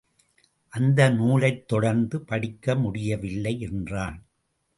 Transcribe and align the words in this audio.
அந்த 0.69 1.09
நூலைத் 1.09 1.67
தொடர்ந்து 1.67 2.21
படிக்க 2.21 2.75
முடியவில்லை 2.75 3.59
என்றான். 3.59 4.25